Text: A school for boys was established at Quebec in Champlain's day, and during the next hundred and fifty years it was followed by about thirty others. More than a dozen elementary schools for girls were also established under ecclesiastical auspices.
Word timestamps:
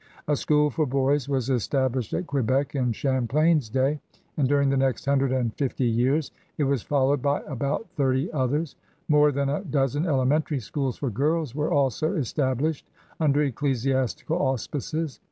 A 0.27 0.35
school 0.35 0.71
for 0.71 0.87
boys 0.87 1.29
was 1.29 1.51
established 1.51 2.11
at 2.13 2.25
Quebec 2.25 2.73
in 2.73 2.91
Champlain's 2.91 3.69
day, 3.69 3.99
and 4.35 4.47
during 4.47 4.69
the 4.71 4.75
next 4.75 5.05
hundred 5.05 5.31
and 5.31 5.53
fifty 5.53 5.85
years 5.85 6.31
it 6.57 6.63
was 6.63 6.81
followed 6.81 7.21
by 7.21 7.41
about 7.41 7.87
thirty 7.91 8.33
others. 8.33 8.75
More 9.07 9.31
than 9.31 9.47
a 9.49 9.63
dozen 9.63 10.07
elementary 10.07 10.59
schools 10.59 10.97
for 10.97 11.11
girls 11.11 11.53
were 11.53 11.71
also 11.71 12.15
established 12.15 12.89
under 13.19 13.43
ecclesiastical 13.43 14.39
auspices. 14.41 15.19